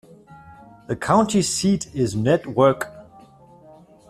The 0.87 0.95
county 0.95 1.43
seat 1.43 1.93
is 1.93 2.15
Network. 2.15 2.91